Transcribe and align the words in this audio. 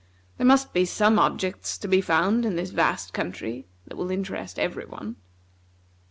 There 0.39 0.47
must 0.47 0.73
be 0.73 0.83
some 0.85 1.19
objects 1.19 1.77
to 1.77 1.87
be 1.87 2.01
found 2.01 2.43
in 2.43 2.55
this 2.55 2.71
vast 2.71 3.13
country 3.13 3.67
that 3.85 3.95
will 3.97 4.09
interest 4.09 4.57
every 4.57 4.87
one." 4.87 5.17